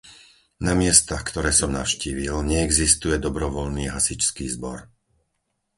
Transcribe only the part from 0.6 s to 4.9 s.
Na miestach, ktoré som navštívil, neexistuje dobrovoľný hasičský zbor.